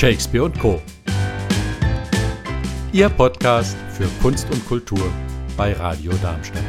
Shakespeare 0.00 0.44
und 0.44 0.58
Co. 0.58 0.80
Ihr 2.90 3.10
Podcast 3.10 3.76
für 3.92 4.08
Kunst 4.22 4.50
und 4.50 4.66
Kultur 4.66 5.12
bei 5.58 5.74
Radio 5.74 6.10
Darmstadt. 6.22 6.64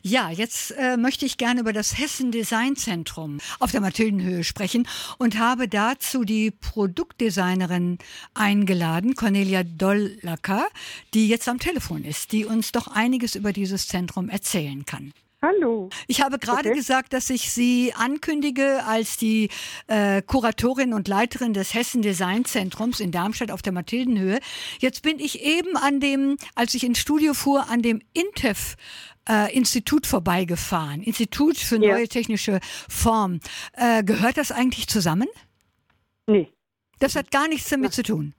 Ja, 0.00 0.30
jetzt 0.30 0.70
äh, 0.70 0.96
möchte 0.96 1.26
ich 1.26 1.36
gerne 1.36 1.60
über 1.60 1.74
das 1.74 1.98
Hessen 1.98 2.32
Design 2.32 2.74
Zentrum 2.76 3.38
auf 3.58 3.70
der 3.70 3.82
Mathildenhöhe 3.82 4.44
sprechen 4.44 4.88
und 5.18 5.38
habe 5.38 5.68
dazu 5.68 6.24
die 6.24 6.50
Produktdesignerin 6.50 7.98
eingeladen, 8.32 9.16
Cornelia 9.16 9.64
Dollacker, 9.64 10.66
die 11.12 11.28
jetzt 11.28 11.46
am 11.46 11.58
Telefon 11.58 12.04
ist, 12.04 12.32
die 12.32 12.46
uns 12.46 12.72
doch 12.72 12.88
einiges 12.88 13.34
über 13.34 13.52
dieses 13.52 13.86
Zentrum 13.86 14.30
erzählen 14.30 14.86
kann. 14.86 15.12
Hallo. 15.40 15.88
Ich 16.08 16.20
habe 16.20 16.38
gerade 16.40 16.70
Okay. 16.70 16.74
gesagt, 16.78 17.12
dass 17.12 17.30
ich 17.30 17.52
Sie 17.52 17.92
ankündige 17.94 18.84
als 18.84 19.16
die 19.16 19.50
äh, 19.86 20.20
Kuratorin 20.20 20.92
und 20.92 21.06
Leiterin 21.06 21.52
des 21.52 21.74
Hessen 21.74 22.02
Design 22.02 22.44
Zentrums 22.44 22.98
in 22.98 23.12
Darmstadt 23.12 23.52
auf 23.52 23.62
der 23.62 23.72
Mathildenhöhe. 23.72 24.40
Jetzt 24.80 25.02
bin 25.02 25.20
ich 25.20 25.40
eben 25.42 25.76
an 25.76 26.00
dem, 26.00 26.38
als 26.56 26.74
ich 26.74 26.82
ins 26.82 26.98
Studio 26.98 27.34
fuhr, 27.34 27.68
an 27.70 27.82
dem 27.82 28.02
INTEF 28.14 28.74
äh, 29.28 29.54
Institut 29.56 30.08
vorbeigefahren. 30.08 31.02
Institut 31.02 31.56
für 31.56 31.76
Ja. 31.80 31.92
neue 31.94 32.08
technische 32.08 32.58
Form. 32.88 33.38
Äh, 33.74 34.02
gehört 34.02 34.38
das 34.38 34.50
eigentlich 34.50 34.88
zusammen? 34.88 35.28
Nee. 36.26 36.52
Das 36.98 37.14
hat 37.14 37.30
gar 37.30 37.46
nichts 37.46 37.68
damit 37.68 37.92
zu 37.92 38.02
tun. 38.02 38.34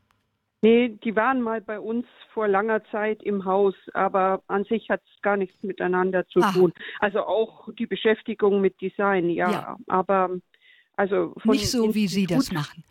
Nee, 0.61 0.89
die 1.03 1.15
waren 1.15 1.41
mal 1.41 1.61
bei 1.61 1.79
uns 1.79 2.05
vor 2.33 2.47
langer 2.47 2.83
Zeit 2.91 3.23
im 3.23 3.45
Haus, 3.45 3.75
aber 3.93 4.43
an 4.47 4.65
sich 4.65 4.89
hat 4.89 5.01
es 5.05 5.21
gar 5.21 5.37
nichts 5.37 5.63
miteinander 5.63 6.27
zu 6.27 6.41
Aha. 6.41 6.51
tun. 6.51 6.73
Also 6.99 7.21
auch 7.21 7.69
die 7.79 7.85
Beschäftigung 7.85 8.59
mit 8.59 8.81
Design, 8.81 9.29
ja. 9.29 9.51
Ja. 9.51 9.77
Aber 9.87 10.37
also 10.97 11.33
Nicht 11.45 11.71
so, 11.71 11.95
wie 11.95 12.07
Sie 12.07 12.25
das 12.25 12.51
machen. 12.51 12.83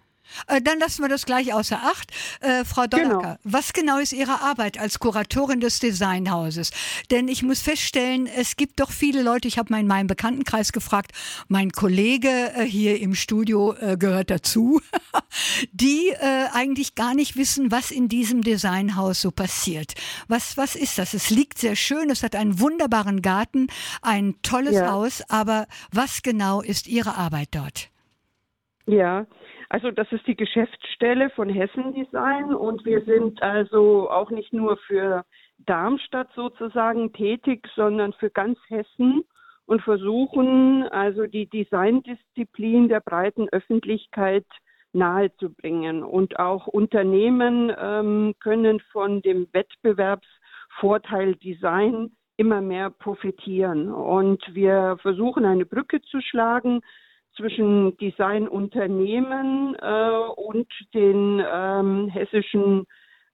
Äh, 0.46 0.60
Dann 0.60 0.78
lassen 0.78 1.02
wir 1.02 1.08
das 1.08 1.26
gleich 1.26 1.52
außer 1.52 1.78
Acht. 1.82 2.12
Äh, 2.40 2.64
Frau 2.64 2.86
Dollacker, 2.86 3.38
was 3.44 3.72
genau 3.72 3.98
ist 3.98 4.12
Ihre 4.12 4.40
Arbeit 4.40 4.78
als 4.78 4.98
Kuratorin 4.98 5.60
des 5.60 5.78
Designhauses? 5.80 6.70
Denn 7.10 7.28
ich 7.28 7.42
muss 7.42 7.60
feststellen, 7.60 8.26
es 8.26 8.56
gibt 8.56 8.80
doch 8.80 8.90
viele 8.90 9.22
Leute, 9.22 9.48
ich 9.48 9.58
habe 9.58 9.72
mal 9.72 9.80
in 9.80 9.86
meinem 9.86 10.06
Bekanntenkreis 10.06 10.72
gefragt, 10.72 11.12
mein 11.48 11.70
Kollege 11.72 12.28
äh, 12.28 12.64
hier 12.64 13.00
im 13.00 13.14
Studio 13.14 13.74
äh, 13.74 13.96
gehört 13.96 14.30
dazu, 14.30 14.80
die 15.72 16.08
äh, 16.08 16.46
eigentlich 16.52 16.94
gar 16.94 17.14
nicht 17.14 17.36
wissen, 17.36 17.70
was 17.70 17.90
in 17.90 18.08
diesem 18.08 18.42
Designhaus 18.42 19.20
so 19.20 19.30
passiert. 19.30 19.94
Was, 20.28 20.56
was 20.56 20.76
ist 20.76 20.98
das? 20.98 21.14
Es 21.14 21.30
liegt 21.30 21.58
sehr 21.58 21.76
schön, 21.76 22.10
es 22.10 22.22
hat 22.22 22.34
einen 22.34 22.60
wunderbaren 22.60 23.22
Garten, 23.22 23.68
ein 24.02 24.34
tolles 24.42 24.74
Ja. 24.74 24.90
Haus, 24.92 25.22
aber 25.28 25.66
was 25.92 26.22
genau 26.22 26.60
ist 26.60 26.86
Ihre 26.86 27.16
Arbeit 27.16 27.48
dort? 27.52 27.90
Ja, 28.86 29.26
also 29.68 29.90
das 29.90 30.10
ist 30.12 30.26
die 30.26 30.36
Geschäftsstelle 30.36 31.30
von 31.30 31.48
Hessen 31.48 31.92
Design 31.92 32.54
und 32.54 32.84
wir 32.84 33.04
sind 33.04 33.42
also 33.42 34.10
auch 34.10 34.30
nicht 34.30 34.52
nur 34.52 34.78
für 34.78 35.24
Darmstadt 35.58 36.28
sozusagen 36.34 37.12
tätig, 37.12 37.68
sondern 37.74 38.14
für 38.14 38.30
ganz 38.30 38.58
Hessen 38.68 39.24
und 39.66 39.82
versuchen 39.82 40.84
also 40.88 41.26
die 41.26 41.46
Designdisziplin 41.46 42.88
der 42.88 43.00
breiten 43.00 43.48
Öffentlichkeit 43.50 44.46
nahezubringen. 44.94 46.02
Und 46.02 46.38
auch 46.38 46.66
Unternehmen 46.66 47.70
ähm, 47.78 48.34
können 48.40 48.80
von 48.92 49.20
dem 49.20 49.48
Wettbewerbsvorteil 49.52 51.34
Design 51.34 52.12
immer 52.38 52.62
mehr 52.62 52.88
profitieren. 52.88 53.92
Und 53.92 54.42
wir 54.54 54.96
versuchen 55.02 55.44
eine 55.44 55.66
Brücke 55.66 56.00
zu 56.00 56.22
schlagen 56.22 56.80
zwischen 57.36 57.96
Designunternehmen 57.98 59.76
äh, 59.80 60.10
und 60.36 60.68
den 60.94 61.42
ähm, 61.50 62.08
hessischen 62.08 62.86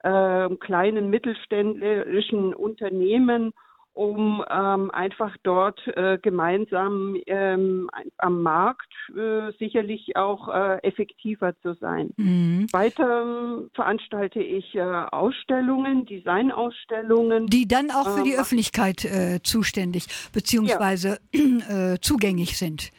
äh, 0.04 0.48
kleinen 0.56 1.08
mittelständischen 1.08 2.52
Unternehmen, 2.54 3.52
um 3.94 4.44
ähm, 4.50 4.90
einfach 4.90 5.34
dort 5.44 5.80
äh, 5.96 6.18
gemeinsam 6.20 7.16
ähm, 7.26 7.88
am 8.18 8.42
Markt 8.42 8.92
äh, 9.16 9.52
sicherlich 9.58 10.16
auch 10.16 10.48
äh, 10.48 10.78
effektiver 10.82 11.54
zu 11.62 11.74
sein. 11.74 12.10
Mhm. 12.16 12.66
Weiter 12.72 13.22
ähm, 13.22 13.70
veranstalte 13.72 14.40
ich 14.40 14.74
äh, 14.74 14.80
Ausstellungen, 14.80 16.06
Designausstellungen. 16.06 17.46
Die 17.46 17.68
dann 17.68 17.90
auch 17.90 18.16
für 18.16 18.24
die 18.24 18.36
Öffentlichkeit 18.36 19.08
zuständig 19.42 20.06
beziehungsweise 20.32 21.18
äh, 21.32 21.98
zugänglich 22.00 22.58
sind. 22.58 22.90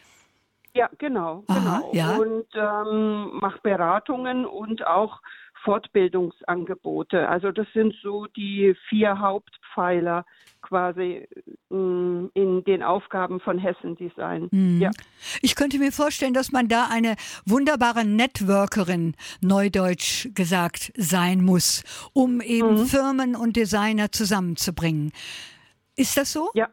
Ja, 0.75 0.89
genau, 0.97 1.43
Aha, 1.47 1.77
genau. 1.79 1.91
ja. 1.93 2.17
Und 2.17 2.47
ähm, 2.53 3.39
mache 3.39 3.59
Beratungen 3.63 4.45
und 4.45 4.85
auch 4.85 5.21
Fortbildungsangebote. 5.63 7.27
Also 7.27 7.51
das 7.51 7.65
sind 7.73 7.95
so 8.03 8.25
die 8.27 8.75
vier 8.89 9.19
Hauptpfeiler 9.19 10.25
quasi 10.61 11.27
mh, 11.69 12.29
in 12.33 12.63
den 12.65 12.83
Aufgaben 12.83 13.39
von 13.39 13.57
Hessen 13.57 13.95
Design. 13.95 14.49
Mhm. 14.51 14.81
Ja. 14.81 14.91
Ich 15.41 15.55
könnte 15.55 15.79
mir 15.79 15.91
vorstellen, 15.91 16.33
dass 16.33 16.51
man 16.51 16.67
da 16.67 16.87
eine 16.91 17.15
wunderbare 17.45 18.03
Networkerin, 18.03 19.15
neudeutsch 19.41 20.27
gesagt, 20.35 20.91
sein 20.97 21.43
muss, 21.43 21.83
um 22.13 22.41
eben 22.41 22.73
Mhm. 22.81 22.85
Firmen 22.85 23.35
und 23.35 23.55
Designer 23.55 24.11
zusammenzubringen. 24.11 25.11
Ist 25.95 26.17
das 26.17 26.33
so? 26.33 26.49
Ja. 26.53 26.67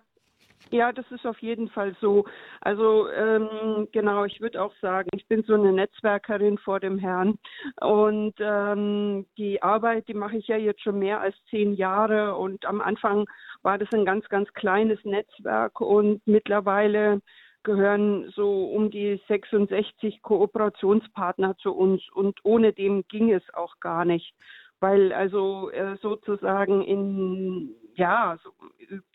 Ja, 0.72 0.90
das 0.90 1.04
ist 1.10 1.26
auf 1.26 1.38
jeden 1.40 1.68
Fall 1.68 1.94
so. 2.00 2.24
Also 2.62 3.06
ähm, 3.10 3.88
genau, 3.92 4.24
ich 4.24 4.40
würde 4.40 4.62
auch 4.62 4.72
sagen, 4.80 5.10
ich 5.14 5.28
bin 5.28 5.42
so 5.42 5.52
eine 5.52 5.70
Netzwerkerin 5.70 6.56
vor 6.56 6.80
dem 6.80 6.98
Herrn. 6.98 7.38
Und 7.82 8.32
ähm, 8.38 9.26
die 9.36 9.62
Arbeit, 9.62 10.08
die 10.08 10.14
mache 10.14 10.38
ich 10.38 10.46
ja 10.48 10.56
jetzt 10.56 10.80
schon 10.80 10.98
mehr 10.98 11.20
als 11.20 11.36
zehn 11.50 11.74
Jahre. 11.74 12.36
Und 12.36 12.64
am 12.64 12.80
Anfang 12.80 13.26
war 13.60 13.76
das 13.76 13.88
ein 13.92 14.06
ganz, 14.06 14.26
ganz 14.30 14.50
kleines 14.54 14.98
Netzwerk. 15.04 15.78
Und 15.82 16.26
mittlerweile 16.26 17.20
gehören 17.64 18.30
so 18.34 18.64
um 18.64 18.90
die 18.90 19.20
66 19.28 20.22
Kooperationspartner 20.22 21.54
zu 21.58 21.74
uns. 21.74 22.02
Und 22.14 22.40
ohne 22.44 22.72
dem 22.72 23.04
ging 23.08 23.30
es 23.30 23.44
auch 23.52 23.78
gar 23.78 24.06
nicht. 24.06 24.34
Weil 24.80 25.12
also 25.12 25.68
äh, 25.68 25.96
sozusagen 26.00 26.80
in, 26.80 27.74
ja, 27.94 28.38
so, 28.42 28.52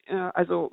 äh, 0.06 0.30
also 0.36 0.72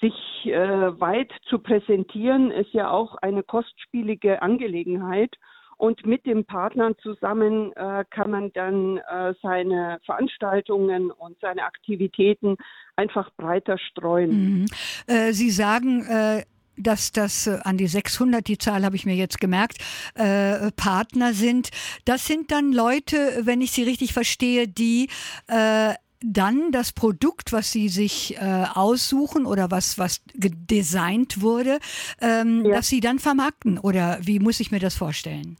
sich 0.00 0.14
äh, 0.46 1.00
weit 1.00 1.30
zu 1.48 1.58
präsentieren, 1.58 2.50
ist 2.50 2.72
ja 2.72 2.90
auch 2.90 3.16
eine 3.16 3.42
kostspielige 3.42 4.42
Angelegenheit. 4.42 5.34
Und 5.76 6.04
mit 6.04 6.26
den 6.26 6.44
Partnern 6.44 6.96
zusammen 7.00 7.72
äh, 7.76 8.04
kann 8.10 8.32
man 8.32 8.52
dann 8.52 8.98
äh, 8.98 9.34
seine 9.40 10.00
Veranstaltungen 10.04 11.12
und 11.12 11.38
seine 11.40 11.62
Aktivitäten 11.62 12.56
einfach 12.96 13.30
breiter 13.36 13.78
streuen. 13.78 14.62
Mhm. 14.62 14.66
Äh, 15.06 15.32
Sie 15.32 15.50
sagen, 15.50 16.04
äh, 16.04 16.42
dass 16.78 17.12
das 17.12 17.46
äh, 17.46 17.58
an 17.62 17.76
die 17.76 17.86
600, 17.86 18.46
die 18.46 18.58
Zahl 18.58 18.84
habe 18.84 18.96
ich 18.96 19.06
mir 19.06 19.14
jetzt 19.14 19.40
gemerkt, 19.40 19.78
äh, 20.14 20.72
Partner 20.72 21.32
sind. 21.32 21.70
Das 22.04 22.26
sind 22.26 22.50
dann 22.50 22.72
Leute, 22.72 23.42
wenn 23.42 23.60
ich 23.60 23.72
Sie 23.72 23.84
richtig 23.84 24.12
verstehe, 24.12 24.66
die 24.66 25.08
äh, 25.46 25.94
dann 26.20 26.72
das 26.72 26.92
Produkt, 26.92 27.52
was 27.52 27.72
sie 27.72 27.88
sich 27.88 28.36
äh, 28.36 28.64
aussuchen 28.74 29.46
oder 29.46 29.70
was, 29.70 29.98
was 29.98 30.22
gedesignt 30.34 31.40
wurde, 31.42 31.78
ähm, 32.20 32.64
Ja. 32.64 32.76
dass 32.76 32.88
sie 32.88 33.00
dann 33.00 33.18
vermarkten. 33.18 33.78
Oder 33.78 34.18
wie 34.22 34.40
muss 34.40 34.60
ich 34.60 34.70
mir 34.70 34.80
das 34.80 34.96
vorstellen? 34.96 35.56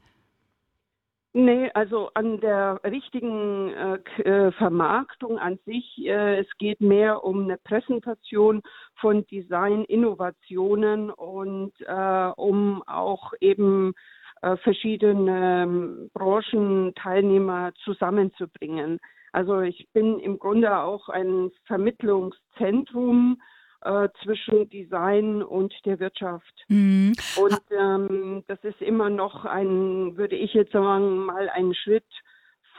Nee, 1.34 1.70
also 1.74 2.10
an 2.14 2.40
der 2.40 2.80
richtigen 2.84 3.68
äh, 3.68 4.22
äh, 4.22 4.50
Vermarktung 4.52 5.38
an 5.38 5.58
sich, 5.66 5.98
äh, 5.98 6.40
es 6.40 6.48
geht 6.58 6.80
mehr 6.80 7.22
um 7.22 7.44
eine 7.44 7.58
Präsentation 7.58 8.62
von 8.96 9.26
Design-Innovationen 9.26 11.10
und 11.10 11.74
äh, 11.82 12.30
um 12.34 12.82
auch 12.86 13.34
eben 13.40 13.92
äh, 14.40 14.56
verschiedene 14.56 15.62
ähm, 15.64 16.10
Branchenteilnehmer 16.14 17.72
zusammenzubringen. 17.84 18.98
Also 19.32 19.60
ich 19.60 19.88
bin 19.92 20.18
im 20.20 20.38
Grunde 20.38 20.78
auch 20.78 21.08
ein 21.08 21.50
Vermittlungszentrum 21.66 23.40
äh, 23.82 24.08
zwischen 24.22 24.68
Design 24.70 25.42
und 25.42 25.72
der 25.84 26.00
Wirtschaft. 26.00 26.64
Mhm. 26.68 27.14
Und 27.36 27.60
ähm, 27.70 28.44
das 28.48 28.58
ist 28.64 28.80
immer 28.80 29.10
noch 29.10 29.44
ein, 29.44 30.16
würde 30.16 30.36
ich 30.36 30.54
jetzt 30.54 30.72
sagen, 30.72 31.26
mal 31.26 31.48
ein 31.50 31.74
Schritt 31.74 32.06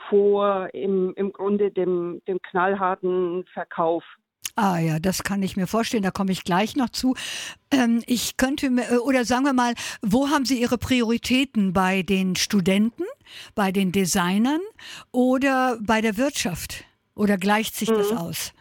vor 0.08 0.68
im, 0.74 1.14
im 1.16 1.32
Grunde 1.32 1.70
dem, 1.70 2.20
dem 2.26 2.40
knallharten 2.42 3.44
Verkauf. 3.52 4.04
Ah 4.56 4.78
ja, 4.78 4.98
das 4.98 5.22
kann 5.22 5.42
ich 5.42 5.56
mir 5.56 5.66
vorstellen, 5.66 6.02
da 6.02 6.10
komme 6.10 6.32
ich 6.32 6.44
gleich 6.44 6.76
noch 6.76 6.90
zu. 6.90 7.14
Ähm, 7.72 8.02
ich 8.06 8.36
könnte 8.36 8.68
mir, 8.70 8.90
äh, 8.90 8.96
oder 8.98 9.24
sagen 9.24 9.44
wir 9.44 9.52
mal, 9.52 9.74
wo 10.02 10.28
haben 10.28 10.44
Sie 10.44 10.60
Ihre 10.60 10.76
Prioritäten? 10.76 11.72
Bei 11.72 12.02
den 12.02 12.36
Studenten, 12.36 13.04
bei 13.54 13.72
den 13.72 13.92
Designern 13.92 14.60
oder 15.12 15.78
bei 15.80 16.00
der 16.00 16.18
Wirtschaft? 16.18 16.84
Oder 17.14 17.36
gleicht 17.36 17.74
sich 17.74 17.88
das 17.88 18.12
aus? 18.12 18.52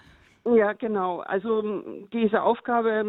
Ja, 0.46 0.74
genau. 0.74 1.20
Also 1.20 1.84
diese 2.14 2.42
Aufgabe 2.42 3.06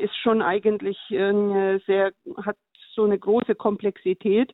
ist 0.00 0.16
schon 0.22 0.42
eigentlich 0.42 0.98
äh, 1.10 1.78
sehr, 1.86 2.12
hat 2.42 2.56
so 2.94 3.04
eine 3.04 3.18
große 3.18 3.54
Komplexität. 3.54 4.52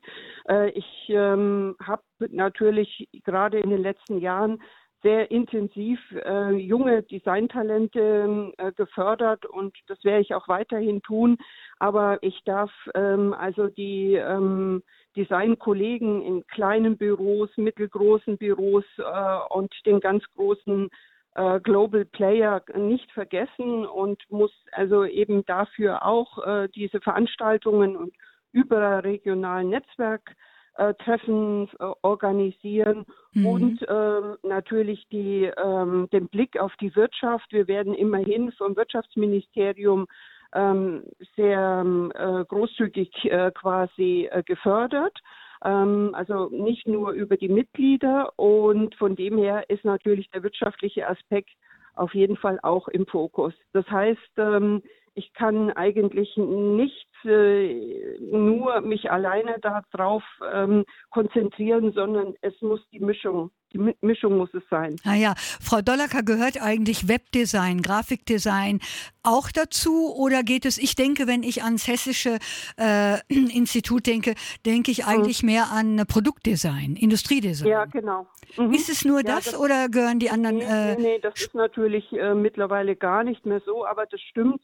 Äh, 0.48 0.70
ich 0.70 0.86
ähm, 1.08 1.76
habe 1.82 2.02
natürlich 2.30 3.08
gerade 3.24 3.58
in 3.58 3.70
den 3.70 3.82
letzten 3.82 4.18
Jahren 4.18 4.62
sehr 5.02 5.30
intensiv 5.30 6.00
äh, 6.24 6.52
junge 6.52 7.02
Designtalente 7.02 8.52
äh, 8.56 8.72
gefördert 8.72 9.46
und 9.46 9.76
das 9.88 10.02
werde 10.04 10.22
ich 10.22 10.34
auch 10.34 10.48
weiterhin 10.48 11.02
tun. 11.02 11.38
Aber 11.78 12.18
ich 12.22 12.42
darf 12.44 12.70
ähm, 12.94 13.34
also 13.34 13.68
die 13.68 14.14
ähm, 14.14 14.82
Designkollegen 15.16 16.22
in 16.22 16.46
kleinen 16.46 16.96
Büros, 16.96 17.50
mittelgroßen 17.56 18.38
Büros 18.38 18.84
äh, 18.98 19.54
und 19.54 19.72
den 19.84 20.00
ganz 20.00 20.24
großen 20.34 20.88
äh, 21.34 21.60
Global 21.60 22.04
Player 22.04 22.62
nicht 22.74 23.10
vergessen 23.12 23.86
und 23.86 24.22
muss 24.30 24.52
also 24.72 25.04
eben 25.04 25.44
dafür 25.44 26.04
auch 26.04 26.44
äh, 26.46 26.68
diese 26.74 27.00
Veranstaltungen 27.00 27.96
und 27.96 28.14
überregionalen 28.52 29.68
Netzwerktreffen 29.70 30.36
äh, 30.76 30.94
organisieren 32.02 33.04
mhm. 33.32 33.46
und 33.46 33.86
ähm, 33.88 34.36
natürlich 34.42 35.06
die, 35.10 35.44
ähm, 35.44 36.08
den 36.12 36.28
Blick 36.28 36.58
auf 36.58 36.72
die 36.80 36.94
Wirtschaft. 36.94 37.52
Wir 37.52 37.68
werden 37.68 37.94
immerhin 37.94 38.52
vom 38.52 38.76
Wirtschaftsministerium 38.76 40.06
ähm, 40.54 41.02
sehr 41.34 41.84
äh, 42.14 42.44
großzügig 42.44 43.10
äh, 43.24 43.50
quasi 43.52 44.28
äh, 44.30 44.42
gefördert 44.42 45.18
ähm, 45.64 46.10
also 46.14 46.48
nicht 46.50 46.86
nur 46.86 47.12
über 47.12 47.36
die 47.36 47.48
Mitglieder 47.48 48.32
und 48.36 48.94
von 48.96 49.16
dem 49.16 49.38
her 49.38 49.68
ist 49.68 49.84
natürlich 49.84 50.30
der 50.30 50.42
wirtschaftliche 50.42 51.08
Aspekt 51.08 51.50
auf 51.94 52.14
jeden 52.14 52.36
Fall 52.36 52.58
auch 52.62 52.88
im 52.88 53.06
Fokus. 53.06 53.54
Das 53.72 53.86
heißt, 53.88 54.32
ähm, 54.36 54.82
ich 55.16 55.32
kann 55.32 55.70
eigentlich 55.70 56.36
nicht 56.36 57.08
äh, 57.24 58.18
nur 58.20 58.82
mich 58.82 59.10
alleine 59.10 59.58
darauf 59.60 60.22
ähm, 60.52 60.84
konzentrieren, 61.08 61.92
sondern 61.92 62.34
es 62.42 62.52
muss 62.60 62.80
die 62.92 63.00
Mischung, 63.00 63.50
die 63.72 63.94
Mischung 64.02 64.36
muss 64.36 64.52
es 64.52 64.62
sein. 64.68 64.96
Naja, 65.04 65.32
ah 65.34 65.40
Frau 65.62 65.80
Dollacker, 65.80 66.22
gehört 66.22 66.60
eigentlich 66.60 67.08
Webdesign, 67.08 67.80
Grafikdesign 67.80 68.80
auch 69.22 69.50
dazu 69.50 70.14
oder 70.14 70.42
geht 70.42 70.66
es, 70.66 70.76
ich 70.76 70.96
denke, 70.96 71.26
wenn 71.26 71.42
ich 71.42 71.64
ans 71.64 71.88
Hessische 71.88 72.38
äh, 72.76 73.16
Institut 73.28 74.06
denke, 74.06 74.34
denke 74.66 74.90
ich 74.90 75.06
eigentlich 75.06 75.42
mhm. 75.42 75.48
mehr 75.48 75.72
an 75.72 76.04
Produktdesign, 76.06 76.94
Industriedesign. 76.94 77.68
Ja, 77.68 77.86
genau. 77.86 78.26
Mhm. 78.58 78.74
Ist 78.74 78.90
es 78.90 79.06
nur 79.06 79.20
ja, 79.20 79.34
das, 79.34 79.46
das, 79.46 79.58
oder 79.58 79.88
gehören 79.88 80.18
die 80.18 80.28
anderen? 80.28 80.58
Nee, 80.58 80.64
äh, 80.64 80.96
nee, 80.98 81.18
das 81.20 81.40
ist 81.40 81.54
natürlich 81.54 82.12
äh, 82.12 82.34
mittlerweile 82.34 82.96
gar 82.96 83.24
nicht 83.24 83.46
mehr 83.46 83.62
so, 83.64 83.86
aber 83.86 84.04
das 84.04 84.20
stimmt. 84.20 84.60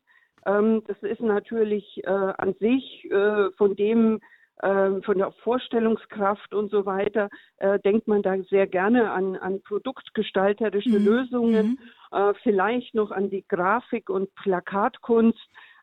Ähm, 0.47 0.83
das 0.87 0.99
ist 1.03 1.21
natürlich 1.21 2.03
äh, 2.05 2.11
an 2.11 2.55
sich 2.59 3.09
äh, 3.11 3.50
von 3.56 3.77
dem, 3.77 4.21
äh, 4.59 5.00
von 5.03 5.19
der 5.19 5.33
Vorstellungskraft 5.43 6.55
und 6.55 6.71
so 6.71 6.87
weiter, 6.87 7.29
äh, 7.59 7.79
denkt 7.81 8.09
man 8.09 8.23
da 8.23 8.37
sehr 8.50 8.67
gerne 8.67 9.11
an, 9.11 9.37
an 9.37 9.62
produktgestalterische 9.62 10.99
mhm. 10.99 11.05
Lösungen, 11.05 11.67
mhm. 11.67 11.79
Äh, 12.12 12.35
vielleicht 12.43 12.94
noch 12.94 13.11
an 13.11 13.31
die 13.31 13.44
Grafik 13.49 14.11
und 14.11 14.35
Plakatkunst. 14.35 15.41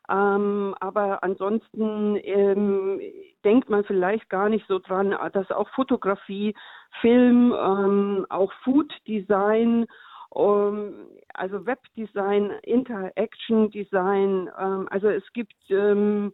Ähm, 0.08 0.74
aber 0.80 1.22
ansonsten 1.22 2.16
ähm, 2.22 3.00
denkt 3.44 3.70
man 3.70 3.84
vielleicht 3.84 4.28
gar 4.28 4.48
nicht 4.48 4.66
so 4.66 4.78
dran, 4.80 5.14
dass 5.32 5.50
auch 5.52 5.68
Fotografie, 5.70 6.54
Film, 7.00 7.52
ähm, 7.52 8.26
auch 8.28 8.52
Food 8.64 8.92
Design 9.06 9.86
also 10.30 11.66
Webdesign, 11.66 12.50
Interaction 12.62 13.70
Design. 13.70 14.48
Ähm, 14.58 14.88
also 14.90 15.08
es 15.08 15.24
gibt, 15.32 15.54
ähm, 15.70 16.32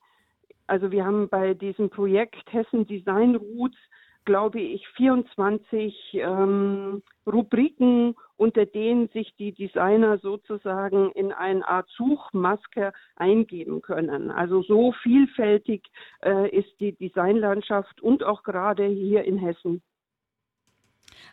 also 0.66 0.90
wir 0.90 1.04
haben 1.04 1.28
bei 1.28 1.54
diesem 1.54 1.90
Projekt 1.90 2.52
Hessen 2.52 2.86
Design 2.86 3.36
Roots, 3.36 3.78
glaube 4.24 4.60
ich, 4.60 4.86
24 4.96 5.94
ähm, 6.14 7.02
Rubriken, 7.26 8.14
unter 8.36 8.66
denen 8.66 9.08
sich 9.08 9.34
die 9.36 9.52
Designer 9.52 10.18
sozusagen 10.18 11.10
in 11.12 11.32
eine 11.32 11.66
Art 11.66 11.88
Suchmaske 11.90 12.92
eingeben 13.14 13.80
können. 13.80 14.30
Also 14.30 14.62
so 14.62 14.92
vielfältig 15.02 15.84
äh, 16.22 16.50
ist 16.50 16.80
die 16.80 16.92
Designlandschaft 16.92 18.02
und 18.02 18.24
auch 18.24 18.42
gerade 18.42 18.84
hier 18.84 19.24
in 19.24 19.38
Hessen. 19.38 19.80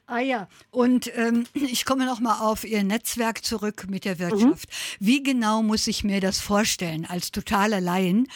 Ah 0.05 0.19
ja, 0.19 0.47
und 0.69 1.09
ähm, 1.17 1.45
ich 1.53 1.85
komme 1.85 2.05
noch 2.05 2.19
mal 2.19 2.39
auf 2.41 2.65
Ihr 2.65 2.83
Netzwerk 2.83 3.43
zurück 3.43 3.85
mit 3.89 4.05
der 4.05 4.19
Wirtschaft. 4.19 4.69
Mhm. 4.69 5.05
Wie 5.05 5.23
genau 5.23 5.63
muss 5.63 5.87
ich 5.87 6.03
mir 6.03 6.19
das 6.19 6.41
vorstellen 6.41 7.07
als 7.09 7.31
totaler 7.31 7.79
Laien? 7.79 8.27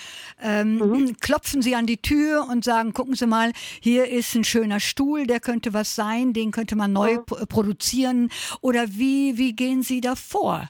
Ähm, 0.42 0.78
mhm. 0.78 1.18
Klopfen 1.22 1.62
Sie 1.62 1.76
an 1.76 1.86
die 1.86 2.02
Tür 2.02 2.48
und 2.50 2.64
sagen, 2.64 2.94
gucken 2.94 3.16
Sie 3.16 3.28
mal, 3.28 3.52
hier 3.82 4.08
ist 4.10 4.34
ein 4.36 4.46
schöner 4.46 4.80
Stuhl, 4.80 5.28
der 5.28 5.42
könnte 5.42 5.74
was 5.74 5.94
sein, 5.96 6.34
den 6.34 6.52
könnte 6.52 6.78
man 6.78 6.94
neu 6.94 7.18
mhm. 7.18 7.48
produzieren. 7.50 8.30
Oder 8.62 8.88
wie, 8.88 9.38
wie 9.38 9.54
gehen 9.54 9.84
Sie 9.84 10.00
da 10.00 10.16
vor? 10.16 10.70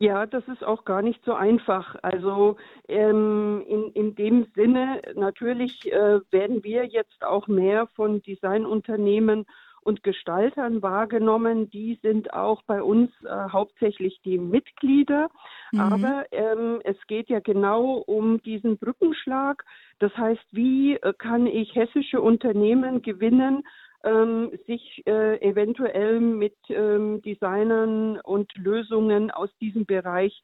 Ja, 0.00 0.26
das 0.26 0.46
ist 0.48 0.64
auch 0.64 0.84
gar 0.84 1.02
nicht 1.02 1.24
so 1.24 1.34
einfach. 1.34 1.94
Also 2.02 2.56
ähm, 2.88 3.64
in, 3.68 3.90
in 3.92 4.14
dem 4.16 4.46
Sinne, 4.54 5.00
natürlich 5.14 5.90
äh, 5.90 6.20
werden 6.30 6.64
wir 6.64 6.84
jetzt 6.84 7.24
auch 7.24 7.46
mehr 7.46 7.86
von 7.94 8.20
Designunternehmen 8.22 9.46
und 9.84 10.02
Gestaltern 10.02 10.82
wahrgenommen. 10.82 11.70
Die 11.70 11.98
sind 12.02 12.32
auch 12.32 12.62
bei 12.62 12.82
uns 12.82 13.10
äh, 13.24 13.28
hauptsächlich 13.50 14.20
die 14.24 14.38
Mitglieder. 14.38 15.28
Mhm. 15.72 15.80
Aber 15.80 16.26
ähm, 16.32 16.80
es 16.84 16.96
geht 17.06 17.28
ja 17.28 17.40
genau 17.40 17.98
um 18.06 18.42
diesen 18.42 18.78
Brückenschlag. 18.78 19.64
Das 19.98 20.16
heißt, 20.16 20.44
wie 20.52 20.94
äh, 20.96 21.12
kann 21.16 21.46
ich 21.46 21.74
hessische 21.74 22.20
Unternehmen 22.20 23.02
gewinnen, 23.02 23.62
ähm, 24.04 24.50
sich 24.66 25.02
äh, 25.06 25.40
eventuell 25.40 26.20
mit 26.20 26.54
ähm, 26.68 27.22
Designern 27.22 28.20
und 28.20 28.54
Lösungen 28.56 29.30
aus 29.30 29.48
diesem 29.60 29.86
Bereich 29.86 30.42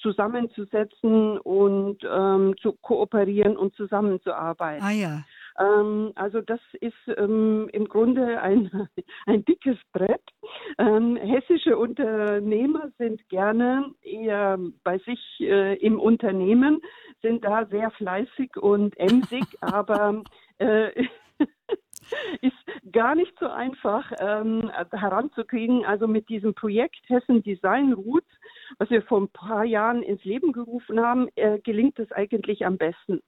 zusammenzusetzen 0.00 1.38
und 1.38 1.98
ähm, 2.10 2.54
zu 2.60 2.72
kooperieren 2.80 3.56
und 3.56 3.74
zusammenzuarbeiten. 3.74 4.84
Ah 4.84 4.92
ja. 4.92 5.24
Ähm, 5.58 6.12
also 6.14 6.40
das 6.40 6.60
ist 6.80 6.94
ähm, 7.16 7.68
im 7.72 7.86
Grunde 7.86 8.40
ein, 8.40 8.88
ein 9.26 9.44
dickes 9.44 9.78
Brett. 9.92 10.22
Ähm, 10.78 11.16
hessische 11.16 11.76
Unternehmer 11.76 12.90
sind 12.98 13.28
gerne 13.28 13.92
eher 14.02 14.58
bei 14.84 14.98
sich 14.98 15.20
äh, 15.40 15.76
im 15.76 16.00
Unternehmen, 16.00 16.80
sind 17.20 17.44
da 17.44 17.66
sehr 17.66 17.90
fleißig 17.92 18.56
und 18.56 18.96
emsig, 18.98 19.44
aber 19.60 20.22
äh, 20.58 21.04
ist 22.40 22.92
gar 22.92 23.14
nicht 23.14 23.32
so 23.38 23.48
einfach 23.48 24.10
ähm, 24.20 24.70
heranzukriegen. 24.92 25.84
Also 25.84 26.06
mit 26.06 26.28
diesem 26.28 26.54
Projekt 26.54 27.08
Hessen 27.08 27.42
Design 27.42 27.92
Roots, 27.92 28.30
was 28.78 28.90
wir 28.90 29.02
vor 29.02 29.20
ein 29.20 29.28
paar 29.28 29.64
Jahren 29.64 30.02
ins 30.02 30.24
Leben 30.24 30.52
gerufen 30.52 31.00
haben, 31.00 31.28
äh, 31.36 31.58
gelingt 31.60 31.98
es 31.98 32.10
eigentlich 32.12 32.64
am 32.66 32.78
besten. 32.78 33.20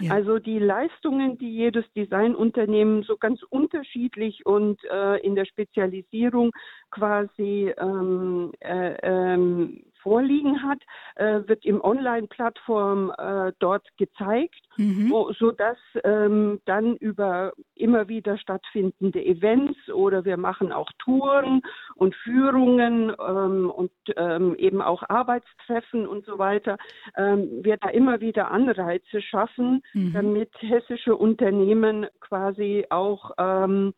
Ja. 0.00 0.14
Also 0.14 0.38
die 0.38 0.58
Leistungen, 0.58 1.36
die 1.38 1.50
jedes 1.50 1.84
Designunternehmen 1.92 3.02
so 3.02 3.16
ganz 3.16 3.42
unterschiedlich 3.42 4.46
und 4.46 4.82
äh, 4.84 5.18
in 5.18 5.34
der 5.34 5.44
Spezialisierung 5.44 6.52
quasi 6.90 7.72
ähm, 7.76 8.52
äh, 8.60 8.94
ähm, 9.02 9.82
vorliegen 10.02 10.62
hat, 10.62 10.78
äh, 11.16 11.40
wird 11.46 11.64
im 11.64 11.80
Online-Plattform 11.82 13.12
äh, 13.16 13.52
dort 13.58 13.86
gezeigt, 13.96 14.60
mhm. 14.76 15.10
wo, 15.10 15.32
sodass 15.32 15.78
ähm, 16.04 16.60
dann 16.64 16.96
über 16.96 17.52
immer 17.74 18.08
wieder 18.08 18.38
stattfindende 18.38 19.24
Events 19.24 19.90
oder 19.90 20.24
wir 20.24 20.36
machen 20.36 20.72
auch 20.72 20.90
Touren 20.98 21.62
und 21.94 22.14
Führungen 22.16 23.12
ähm, 23.18 23.70
und 23.70 23.92
ähm, 24.16 24.54
eben 24.56 24.82
auch 24.82 25.02
Arbeitstreffen 25.08 26.06
und 26.06 26.24
so 26.24 26.38
weiter, 26.38 26.76
ähm, 27.16 27.48
wir 27.62 27.76
da 27.76 27.88
immer 27.90 28.20
wieder 28.20 28.50
Anreize 28.50 29.22
schaffen, 29.22 29.82
mhm. 29.94 30.12
damit 30.12 30.50
hessische 30.60 31.16
Unternehmen 31.16 32.06
quasi 32.20 32.86
auch 32.90 33.32
ähm, 33.38 33.94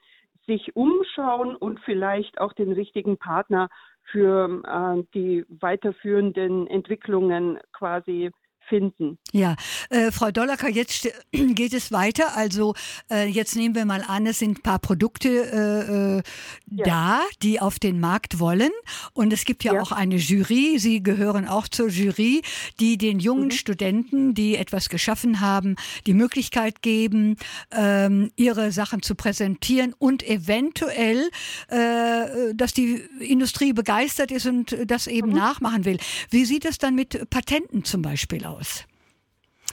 sich 0.47 0.75
umschauen 0.75 1.55
und 1.57 1.81
vielleicht 1.81 2.41
auch 2.41 2.53
den 2.53 2.73
richtigen 2.73 3.17
Partner 3.17 3.69
für 4.11 4.63
äh, 4.65 5.03
die 5.15 5.45
weiterführenden 5.49 6.67
Entwicklungen 6.67 7.59
quasi 7.73 8.31
finden. 8.69 9.19
Ja, 9.33 9.57
äh, 9.91 10.11
Frau 10.11 10.31
Dollacker, 10.31 10.69
jetzt 10.69 11.09
geht 11.33 11.73
es 11.73 11.93
weiter. 11.93 12.37
Also 12.37 12.75
äh, 13.11 13.27
jetzt 13.27 13.57
nehmen 13.57 13.75
wir 13.75 13.85
mal 13.85 14.03
an, 14.07 14.27
es 14.27 14.39
sind 14.39 14.59
ein 14.59 14.63
paar 14.63 14.79
Produkte 14.79 15.29
äh, 15.29 16.19
äh, 16.19 16.23
ja. 16.71 16.85
da, 16.85 17.21
die 17.43 17.61
auf 17.61 17.79
den 17.79 18.01
Markt 18.01 18.39
wollen. 18.39 18.71
Und 19.13 19.33
es 19.33 19.45
gibt 19.45 19.65
ja, 19.65 19.75
ja, 19.75 19.83
auch 19.83 19.93
eine 19.93 20.17
Jury. 20.17 20.79
Sie 20.79 21.03
gehören 21.03 21.49
auch 21.49 21.69
zur 21.69 21.89
Jury, 21.89 22.43
die 22.81 22.99
den 22.99 23.19
jungen 23.21 23.47
mhm. 23.47 23.51
Studenten, 23.53 24.35
die 24.35 24.57
etwas 24.57 24.89
geschaffen 24.89 25.41
haben, 25.41 25.77
die 26.07 26.15
Möglichkeit 26.15 26.83
geben, 26.83 27.37
ähm, 27.71 28.31
ihre 28.37 28.73
Sachen 28.73 29.03
zu 29.03 29.15
präsentieren 29.15 29.95
und 29.99 30.23
eventuell, 30.27 31.31
äh, 31.69 32.55
dass 32.55 32.73
die 32.73 33.03
Industrie 33.21 33.73
begeistert 33.73 34.31
ist 34.31 34.47
und 34.47 34.77
das 34.87 35.07
eben 35.07 35.29
mhm. 35.29 35.37
nachmachen 35.37 35.85
will. 35.85 35.99
Wie 36.31 36.45
sieht 36.45 36.65
es 36.65 36.79
dann 36.79 36.95
mit 36.95 37.29
Patenten 37.31 37.85
zum 37.85 38.03
Beispiel 38.03 38.45
aus? 38.45 38.52
Aus? 38.53 38.87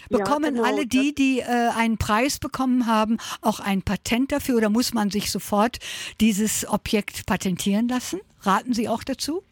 Bekommen 0.10 0.56
ja, 0.56 0.62
genau. 0.62 0.64
alle 0.64 0.88
die, 0.88 1.14
die 1.14 1.40
äh, 1.40 1.70
einen 1.78 1.98
Preis 1.98 2.40
bekommen 2.40 2.88
haben, 2.88 3.18
auch 3.42 3.60
ein 3.60 3.82
Patent 3.82 4.32
dafür 4.32 4.58
oder 4.58 4.70
muss 4.70 4.94
man 4.94 5.10
sich 5.10 5.32
sofort 5.32 5.78
dieses 6.20 6.68
Objekt 6.68 7.26
patentieren 7.26 7.88
lassen? 7.88 8.22
Raten 8.42 8.74
Sie 8.74 8.88
auch 8.90 9.04
dazu? 9.04 9.44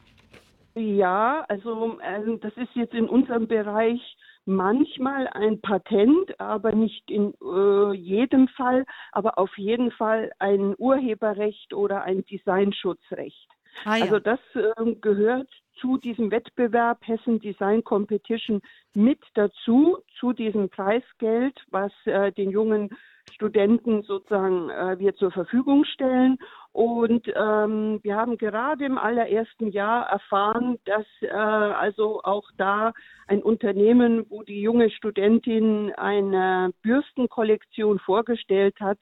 Ja, 0.75 1.45
also 1.47 1.99
äh, 1.99 2.37
das 2.39 2.53
ist 2.55 2.69
jetzt 2.75 2.93
in 2.93 3.09
unserem 3.09 3.47
Bereich 3.47 3.99
manchmal 4.45 5.27
ein 5.27 5.59
Patent, 5.59 6.39
aber 6.39 6.71
nicht 6.71 7.09
in 7.11 7.33
äh, 7.43 7.93
jedem 7.93 8.47
Fall, 8.49 8.85
aber 9.11 9.37
auf 9.37 9.55
jeden 9.57 9.91
Fall 9.91 10.31
ein 10.39 10.73
Urheberrecht 10.77 11.73
oder 11.73 12.03
ein 12.03 12.25
Designschutzrecht. 12.25 13.49
Ah, 13.85 13.97
ja. 13.97 14.05
Also 14.05 14.19
das 14.19 14.39
äh, 14.55 14.95
gehört 15.01 15.49
zu 15.79 15.97
diesem 15.97 16.31
Wettbewerb 16.31 16.99
Hessen 17.05 17.39
Design 17.39 17.83
Competition 17.83 18.61
mit 18.93 19.19
dazu, 19.35 19.99
zu 20.19 20.33
diesem 20.33 20.69
Preisgeld, 20.69 21.59
was 21.69 21.91
äh, 22.05 22.31
den 22.31 22.49
jungen 22.49 22.89
Studenten 23.33 24.03
sozusagen 24.03 24.69
äh, 24.69 24.97
wir 24.99 25.15
zur 25.15 25.31
Verfügung 25.31 25.83
stellen. 25.85 26.37
Und 26.71 27.27
ähm, 27.35 27.99
wir 28.03 28.15
haben 28.15 28.37
gerade 28.37 28.85
im 28.85 28.97
allerersten 28.97 29.69
Jahr 29.69 30.07
erfahren, 30.07 30.77
dass 30.85 31.05
äh, 31.21 31.29
also 31.29 32.21
auch 32.23 32.49
da 32.57 32.93
ein 33.27 33.43
Unternehmen, 33.43 34.25
wo 34.29 34.43
die 34.43 34.61
junge 34.61 34.89
Studentin 34.91 35.91
eine 35.95 36.71
Bürstenkollektion 36.83 37.99
vorgestellt 37.99 38.79
hat, 38.79 38.99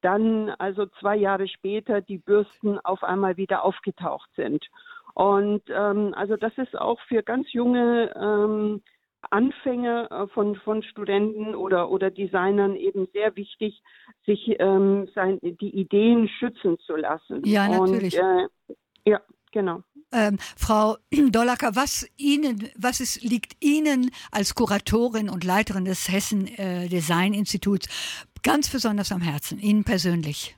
dann 0.00 0.50
also 0.50 0.86
zwei 1.00 1.16
Jahre 1.16 1.48
später 1.48 2.00
die 2.00 2.18
Bürsten 2.18 2.78
auf 2.80 3.02
einmal 3.02 3.36
wieder 3.36 3.64
aufgetaucht 3.64 4.30
sind. 4.36 4.64
Und 5.14 5.62
ähm, 5.68 6.12
also 6.14 6.36
das 6.36 6.52
ist 6.58 6.76
auch 6.76 7.00
für 7.08 7.22
ganz 7.22 7.52
junge 7.52 8.12
ähm, 8.14 8.82
Anfänger 9.30 10.10
äh, 10.10 10.26
von, 10.28 10.56
von 10.56 10.82
Studenten 10.82 11.54
oder, 11.54 11.90
oder 11.90 12.10
Designern 12.10 12.76
eben 12.76 13.08
sehr 13.12 13.34
wichtig, 13.36 13.82
sich 14.24 14.56
ähm, 14.58 15.08
sein, 15.14 15.38
die 15.42 15.74
Ideen 15.74 16.28
schützen 16.28 16.78
zu 16.80 16.96
lassen. 16.96 17.42
Ja, 17.44 17.68
natürlich. 17.68 18.20
Und, 18.20 18.50
äh, 18.68 19.10
ja, 19.10 19.20
genau. 19.52 19.82
Ähm, 20.12 20.38
Frau 20.56 20.96
Dollacker, 21.30 21.74
was 21.74 22.06
Ihnen, 22.16 22.68
was 22.76 23.00
ist, 23.00 23.22
liegt 23.22 23.56
Ihnen 23.64 24.10
als 24.30 24.54
Kuratorin 24.54 25.28
und 25.28 25.44
Leiterin 25.44 25.84
des 25.84 26.10
Hessen 26.10 26.46
äh, 26.46 26.88
Design 26.88 27.34
Instituts 27.34 27.88
ganz 28.46 28.70
besonders 28.70 29.10
am 29.10 29.20
Herzen, 29.20 29.58
Ihnen 29.58 29.82
persönlich? 29.82 30.56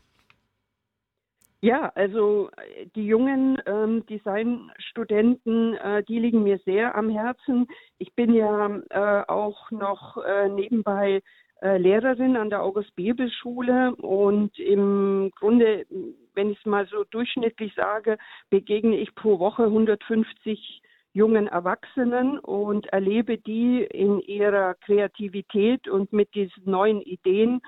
Ja, 1.60 1.90
also 1.96 2.50
die 2.94 3.06
jungen 3.06 3.58
ähm, 3.66 4.04
Designstudenten, 4.06 5.74
äh, 5.74 6.04
die 6.04 6.20
liegen 6.20 6.44
mir 6.44 6.58
sehr 6.64 6.94
am 6.94 7.08
Herzen. 7.08 7.66
Ich 7.98 8.14
bin 8.14 8.32
ja 8.32 8.68
äh, 8.90 9.24
auch 9.26 9.70
noch 9.72 10.18
äh, 10.18 10.48
nebenbei 10.50 11.20
äh, 11.62 11.78
Lehrerin 11.78 12.36
an 12.36 12.50
der 12.50 12.62
August-Bebel-Schule 12.62 13.96
und 13.96 14.56
im 14.58 15.32
Grunde, 15.36 15.86
wenn 16.34 16.50
ich 16.50 16.58
es 16.58 16.66
mal 16.66 16.86
so 16.86 17.04
durchschnittlich 17.04 17.72
sage, 17.74 18.18
begegne 18.50 18.96
ich 18.98 19.12
pro 19.16 19.40
Woche 19.40 19.64
150 19.64 20.82
jungen 21.18 21.48
Erwachsenen 21.48 22.38
und 22.38 22.86
erlebe 22.86 23.38
die 23.38 23.82
in 23.82 24.20
ihrer 24.20 24.74
Kreativität 24.74 25.88
und 25.88 26.12
mit 26.12 26.32
diesen 26.34 26.62
neuen 26.64 27.02
Ideen 27.02 27.60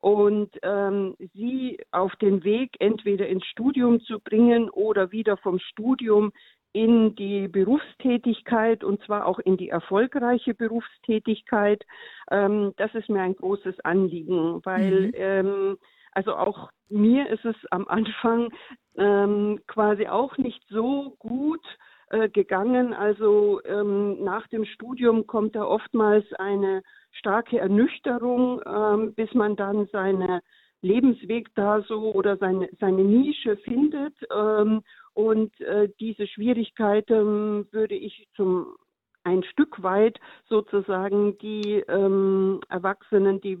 und 0.00 0.50
ähm, 0.62 1.14
sie 1.32 1.78
auf 1.92 2.14
den 2.16 2.42
Weg 2.42 2.74
entweder 2.80 3.28
ins 3.28 3.46
Studium 3.46 4.00
zu 4.00 4.18
bringen 4.18 4.68
oder 4.70 5.12
wieder 5.12 5.36
vom 5.36 5.60
Studium 5.60 6.32
in 6.72 7.14
die 7.14 7.46
Berufstätigkeit 7.48 8.82
und 8.82 9.02
zwar 9.04 9.24
auch 9.24 9.38
in 9.38 9.56
die 9.56 9.70
erfolgreiche 9.70 10.54
Berufstätigkeit. 10.54 11.84
Ähm, 12.30 12.72
das 12.76 12.92
ist 12.94 13.08
mir 13.08 13.22
ein 13.22 13.36
großes 13.36 13.80
Anliegen, 13.84 14.60
weil 14.64 15.06
mhm. 15.06 15.12
ähm, 15.14 15.78
also 16.12 16.34
auch 16.34 16.70
mir 16.88 17.28
ist 17.28 17.44
es 17.44 17.56
am 17.70 17.86
Anfang 17.88 18.48
ähm, 18.96 19.60
quasi 19.66 20.08
auch 20.08 20.36
nicht 20.38 20.62
so 20.68 21.14
gut 21.18 21.64
äh, 22.10 22.28
gegangen. 22.28 22.94
Also 22.94 23.60
ähm, 23.64 24.22
nach 24.22 24.46
dem 24.48 24.64
Studium 24.64 25.26
kommt 25.26 25.56
da 25.56 25.64
oftmals 25.64 26.24
eine 26.34 26.82
starke 27.12 27.58
Ernüchterung, 27.58 28.60
ähm, 28.66 29.14
bis 29.14 29.32
man 29.34 29.56
dann 29.56 29.88
seine 29.92 30.40
Lebensweg 30.82 31.48
da 31.54 31.82
so 31.82 32.12
oder 32.12 32.36
seine, 32.36 32.68
seine 32.78 33.02
Nische 33.02 33.56
findet. 33.56 34.14
Ähm, 34.32 34.82
und 35.14 35.58
äh, 35.60 35.88
diese 35.98 36.26
Schwierigkeiten 36.26 37.66
würde 37.72 37.94
ich 37.94 38.28
zum 38.36 38.76
ein 39.24 39.42
Stück 39.42 39.82
weit 39.82 40.18
sozusagen 40.48 41.36
die 41.38 41.82
ähm, 41.88 42.60
Erwachsenen, 42.68 43.40
die 43.40 43.58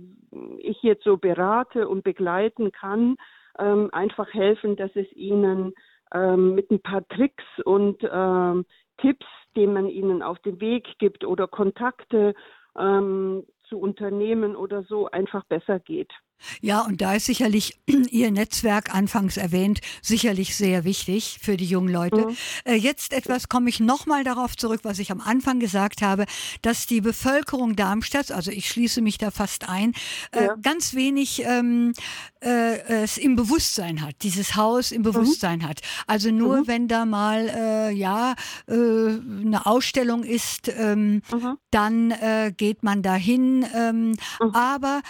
ich 0.58 0.80
jetzt 0.82 1.02
so 1.02 1.16
berate 1.16 1.88
und 1.88 2.04
begleiten 2.04 2.70
kann, 2.70 3.16
ähm, 3.58 3.90
einfach 3.92 4.32
helfen, 4.32 4.76
dass 4.76 4.90
es 4.94 5.10
ihnen 5.12 5.74
ähm, 6.14 6.54
mit 6.54 6.70
ein 6.70 6.80
paar 6.80 7.06
Tricks 7.08 7.44
und 7.64 8.02
ähm, 8.10 8.64
Tipps, 8.98 9.26
die 9.56 9.66
man 9.66 9.88
ihnen 9.88 10.22
auf 10.22 10.38
den 10.40 10.60
Weg 10.60 10.98
gibt 10.98 11.24
oder 11.24 11.46
Kontakte 11.48 12.34
ähm, 12.78 13.44
zu 13.68 13.78
Unternehmen 13.78 14.56
oder 14.56 14.82
so 14.84 15.10
einfach 15.10 15.44
besser 15.44 15.80
geht. 15.80 16.12
Ja, 16.60 16.80
und 16.80 17.00
da 17.00 17.14
ist 17.14 17.26
sicherlich 17.26 17.78
Ihr 18.10 18.30
Netzwerk, 18.30 18.94
anfangs 18.94 19.36
erwähnt, 19.36 19.80
sicherlich 20.02 20.56
sehr 20.56 20.84
wichtig 20.84 21.38
für 21.40 21.56
die 21.56 21.66
jungen 21.66 21.92
Leute. 21.92 22.26
Mhm. 22.28 22.36
Äh, 22.64 22.74
jetzt 22.74 23.12
etwas 23.12 23.48
komme 23.48 23.68
ich 23.68 23.80
nochmal 23.80 24.24
darauf 24.24 24.56
zurück, 24.56 24.80
was 24.82 24.98
ich 24.98 25.10
am 25.10 25.20
Anfang 25.20 25.60
gesagt 25.60 26.02
habe, 26.02 26.26
dass 26.62 26.86
die 26.86 27.00
Bevölkerung 27.00 27.76
Darmstadts, 27.76 28.30
also 28.30 28.50
ich 28.50 28.68
schließe 28.68 29.00
mich 29.00 29.18
da 29.18 29.30
fast 29.30 29.68
ein, 29.68 29.92
äh, 30.32 30.46
ja. 30.46 30.54
ganz 30.56 30.94
wenig 30.94 31.42
ähm, 31.44 31.92
äh, 32.40 33.02
es 33.02 33.18
im 33.18 33.36
Bewusstsein 33.36 34.02
hat, 34.02 34.14
dieses 34.22 34.56
Haus 34.56 34.92
im 34.92 35.00
mhm. 35.00 35.04
Bewusstsein 35.04 35.60
mhm. 35.60 35.68
hat. 35.68 35.80
Also 36.06 36.30
nur 36.30 36.58
mhm. 36.58 36.66
wenn 36.66 36.88
da 36.88 37.04
mal 37.04 37.48
äh, 37.48 37.92
ja 37.92 38.34
äh, 38.68 38.74
eine 38.74 39.62
Ausstellung 39.64 40.22
ist, 40.22 40.68
ähm, 40.68 41.22
mhm. 41.32 41.58
dann 41.70 42.10
äh, 42.10 42.52
geht 42.56 42.82
man 42.82 43.02
dahin. 43.02 43.66
Ähm, 43.74 44.16
mhm. 44.40 44.54
aber 44.54 45.02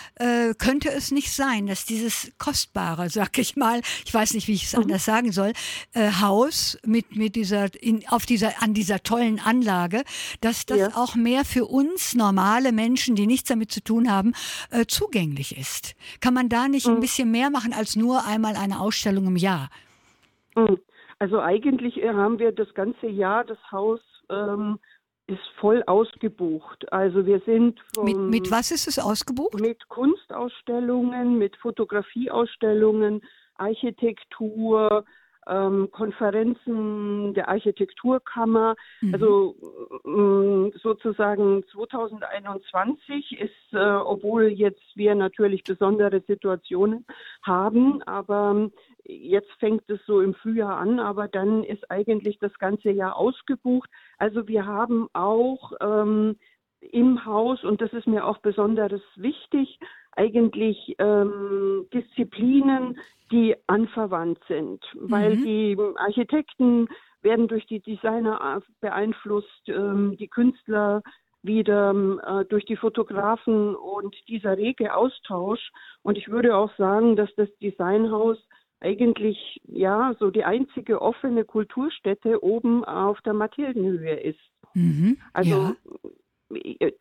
könnte 0.59 0.91
es 0.91 1.11
nicht 1.11 1.16
sein, 1.25 1.67
dass 1.67 1.85
dieses 1.85 2.33
kostbare, 2.39 3.09
sag 3.09 3.39
ich 3.39 3.57
mal, 3.57 3.81
ich 4.05 4.13
weiß 4.13 4.35
nicht, 4.35 4.49
wie 4.49 4.55
ich 4.55 4.65
es 4.65 4.77
mhm. 4.77 4.83
anders 4.83 5.05
sagen 5.05 5.33
soll, 5.33 5.53
äh, 5.95 6.11
Haus 6.21 6.79
mit, 6.85 7.17
mit 7.17 7.37
dieser, 7.37 7.69
in, 7.81 8.03
auf 8.09 8.27
dieser, 8.27 8.63
an 8.63 8.75
dieser 8.75 9.03
tollen 9.03 9.41
Anlage, 9.41 10.03
dass 10.41 10.67
das 10.67 10.79
ja. 10.79 10.89
auch 10.95 11.15
mehr 11.15 11.45
für 11.45 11.65
uns 11.65 12.15
normale 12.15 12.73
Menschen, 12.73 13.17
die 13.17 13.27
nichts 13.27 13.49
damit 13.49 13.71
zu 13.71 13.83
tun 13.83 14.11
haben, 14.11 14.33
äh, 14.71 14.87
zugänglich 14.87 15.57
ist. 15.57 15.95
Kann 16.21 16.35
man 16.35 16.49
da 16.49 16.69
nicht 16.69 16.87
mhm. 16.87 16.95
ein 16.95 17.01
bisschen 17.01 17.31
mehr 17.31 17.51
machen 17.51 17.73
als 17.73 17.97
nur 17.97 18.27
einmal 18.27 18.57
eine 18.57 18.81
Ausstellung 18.81 19.27
im 19.27 19.37
Jahr? 19.37 19.71
Mhm. 20.55 20.79
Also 21.19 21.41
eigentlich 21.41 21.97
äh, 22.03 22.13
haben 22.13 22.39
wir 22.39 22.53
das 22.53 22.73
ganze 22.75 23.07
Jahr 23.07 23.45
das 23.45 23.59
Haus 23.73 24.01
ähm, 24.29 24.79
ist 25.27 25.41
voll 25.61 25.83
ausgebucht. 25.87 26.93
Also 26.93 27.27
wir 27.27 27.41
sind 27.41 27.81
mit, 28.03 28.17
mit 28.17 28.51
was 28.51 28.71
ist 28.71 28.87
es 28.87 28.99
ausgebucht? 28.99 29.61
Mit 29.61 29.89
Kunstausstellungen, 29.89 31.39
mit 31.39 31.57
Fotografieausstellungen, 31.57 33.23
Architektur, 33.57 35.05
ähm, 35.49 35.91
Konferenzen 35.91 37.35
der 37.35 37.49
Architekturkammer. 37.49 38.75
Mhm. 39.01 39.15
Also 39.15 39.55
äh, 40.05 40.79
sozusagen 40.79 41.65
2021 41.73 43.41
ist, 43.41 43.73
äh, 43.73 43.79
obwohl 43.79 44.45
jetzt 44.45 44.83
wir 44.95 45.15
natürlich 45.15 45.65
besondere 45.65 46.23
Situationen 46.27 47.07
haben, 47.43 48.03
aber 48.03 48.71
jetzt 49.05 49.53
fängt 49.59 49.89
es 49.89 50.01
so 50.07 50.21
im 50.21 50.35
Frühjahr 50.35 50.77
an, 50.79 50.99
aber 51.01 51.29
dann 51.29 51.65
ist 51.65 51.91
eigentlich 51.91 52.39
das 52.39 52.53
ganze 52.59 52.91
Jahr 52.91 53.17
ausgebucht. 53.17 53.91
Also 54.19 54.49
wir 54.49 54.67
haben 54.67 55.09
auch 55.13 55.73
ähm, 55.81 56.37
im 56.81 57.25
Haus, 57.25 57.65
und 57.65 57.81
das 57.81 57.93
ist 57.93 58.07
mir 58.07 58.25
auch 58.25 58.39
besonders 58.39 59.01
wichtig, 59.17 59.79
eigentlich 60.17 60.97
ähm, 60.99 61.87
Disziplinen, 61.93 62.99
die 63.31 63.55
anverwandt 63.67 64.39
sind, 64.49 64.83
weil 64.95 65.37
mhm. 65.37 65.45
die 65.45 65.77
Architekten 65.97 66.89
werden 67.23 67.49
durch 67.49 67.67
die 67.67 67.81
Designer 67.81 68.63
beeinflusst, 68.81 69.69
ähm, 69.69 70.17
die 70.19 70.29
Künstler 70.29 71.03
wieder 71.43 71.91
äh, 71.93 72.45
durch 72.47 72.65
die 72.65 72.77
Fotografen 72.77 73.75
und 73.75 74.17
dieser 74.29 74.57
rege 74.57 74.95
Austausch. 74.95 75.71
Und 76.03 76.19
ich 76.19 76.29
würde 76.29 76.57
auch 76.57 76.75
sagen, 76.77 77.17
dass 77.17 77.31
das 77.37 77.49
Designhaus 77.61 78.39
eigentlich 78.81 79.61
ja 79.65 80.15
so 80.19 80.31
die 80.31 80.45
einzige 80.45 81.01
offene 81.01 81.45
Kulturstätte 81.45 82.43
oben 82.43 82.85
auf 82.85 83.21
der 83.23 83.33
Mathildenhöhe 83.33 84.21
ist. 84.21 84.41
Mhm, 84.75 85.19
also 85.33 85.51
ja. 85.51 85.77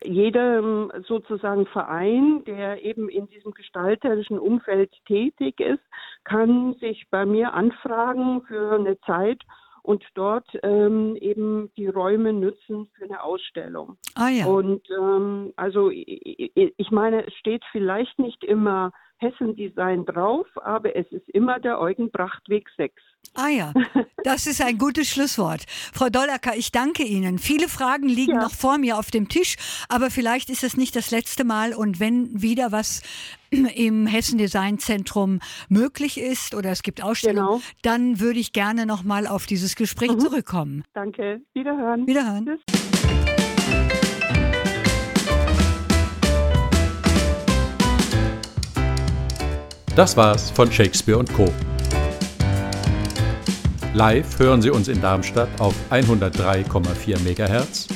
Jeder 0.04 0.58
ähm, 0.58 0.92
sozusagen 1.06 1.66
Verein, 1.66 2.42
der 2.46 2.84
eben 2.84 3.08
in 3.08 3.28
diesem 3.28 3.52
gestalterischen 3.52 4.38
Umfeld 4.38 4.92
tätig 5.06 5.60
ist, 5.60 5.82
kann 6.24 6.74
sich 6.74 7.06
bei 7.10 7.24
mir 7.24 7.54
anfragen 7.54 8.42
für 8.42 8.72
eine 8.72 8.98
Zeit 9.00 9.42
und 9.82 10.04
dort 10.14 10.48
ähm, 10.64 11.16
eben 11.20 11.70
die 11.76 11.86
Räume 11.86 12.32
nutzen 12.32 12.88
für 12.94 13.04
eine 13.04 13.22
Ausstellung. 13.22 13.96
Ah 14.16 14.28
ja. 14.28 14.46
Und 14.46 14.82
ähm, 14.90 15.52
also 15.54 15.90
ich 15.90 16.90
meine, 16.90 17.26
es 17.26 17.34
steht 17.34 17.62
vielleicht 17.70 18.18
nicht 18.18 18.42
immer 18.42 18.90
Hessendesign 19.18 20.04
drauf, 20.04 20.46
aber 20.62 20.94
es 20.94 21.06
ist 21.10 21.28
immer 21.30 21.58
der 21.58 21.80
Eugen 21.80 22.10
Brachtweg 22.10 22.68
6. 22.76 22.94
Ah 23.34 23.48
ja, 23.48 23.72
das 24.24 24.46
ist 24.46 24.62
ein 24.62 24.78
gutes 24.78 25.08
Schlusswort. 25.08 25.64
Frau 25.92 26.08
Dollacker, 26.08 26.56
ich 26.56 26.72
danke 26.72 27.02
Ihnen. 27.02 27.38
Viele 27.38 27.68
Fragen 27.68 28.08
liegen 28.08 28.34
ja. 28.34 28.42
noch 28.42 28.52
vor 28.52 28.78
mir 28.78 28.98
auf 28.98 29.10
dem 29.10 29.28
Tisch, 29.28 29.56
aber 29.88 30.10
vielleicht 30.10 30.50
ist 30.50 30.64
es 30.64 30.76
nicht 30.76 30.96
das 30.96 31.10
letzte 31.10 31.44
Mal 31.44 31.74
und 31.74 32.00
wenn 32.00 32.42
wieder 32.42 32.72
was 32.72 33.02
im 33.50 34.06
Hessen 34.06 34.38
Design 34.38 34.78
Zentrum 34.78 35.40
möglich 35.68 36.18
ist 36.18 36.54
oder 36.54 36.70
es 36.70 36.82
gibt 36.82 37.02
Ausstellungen, 37.02 37.48
genau. 37.48 37.62
dann 37.82 38.20
würde 38.20 38.38
ich 38.38 38.52
gerne 38.52 38.86
noch 38.86 39.02
mal 39.02 39.26
auf 39.26 39.46
dieses 39.46 39.76
Gespräch 39.76 40.12
mhm. 40.12 40.20
zurückkommen. 40.20 40.84
Danke. 40.94 41.40
Wiederhören. 41.54 42.06
Wiederhören. 42.06 42.46
Tschüss. 42.46 42.95
Das 49.96 50.14
war's 50.14 50.50
von 50.50 50.70
Shakespeare 50.70 51.24
Co. 51.34 51.50
Live 53.94 54.38
hören 54.38 54.60
Sie 54.60 54.68
uns 54.68 54.88
in 54.88 55.00
Darmstadt 55.00 55.48
auf 55.58 55.74
103,4 55.90 57.18
MHz 57.20 57.86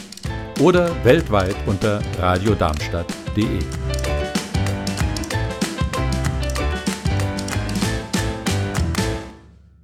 oder 0.61 0.91
weltweit 1.05 1.57
unter 1.67 2.01
radiodarmstadt.de. 2.19 3.90